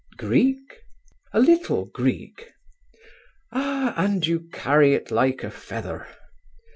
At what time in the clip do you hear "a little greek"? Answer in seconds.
1.31-2.53